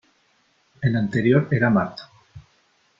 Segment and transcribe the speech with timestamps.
[0.81, 2.09] El anterior era Marta.